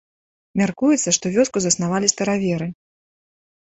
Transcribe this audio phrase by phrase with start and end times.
[0.61, 2.67] Мяркуецца, што вёску заснавалі стараверы.